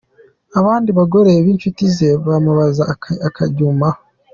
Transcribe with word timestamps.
Abandi 0.59 0.89
bagore 0.99 1.31
b’inshuti 1.45 1.83
ze 1.95 2.09
bamubaza 2.27 2.83
akaryumaho. 3.27 3.99